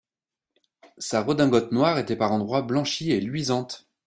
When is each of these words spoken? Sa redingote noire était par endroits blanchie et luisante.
Sa 0.97 1.21
redingote 1.21 1.71
noire 1.71 1.99
était 1.99 2.15
par 2.15 2.31
endroits 2.31 2.63
blanchie 2.63 3.11
et 3.11 3.21
luisante. 3.21 3.87